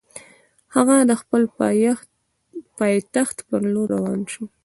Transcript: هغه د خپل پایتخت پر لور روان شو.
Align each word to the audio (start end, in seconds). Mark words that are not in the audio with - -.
هغه 0.75 0.95
د 1.09 1.11
خپل 1.21 1.41
پایتخت 2.79 3.37
پر 3.47 3.61
لور 3.73 3.87
روان 3.95 4.21
شو. 4.31 4.43